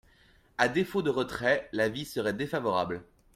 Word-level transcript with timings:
À 0.57 0.67
défaut 0.67 1.03
de 1.03 1.11
retrait, 1.11 1.69
l’avis 1.73 2.05
serait 2.11 2.33
défavorable. 2.33 3.03